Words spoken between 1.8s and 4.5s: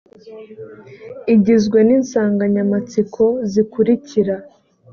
n insanganyamatsiko zikurikira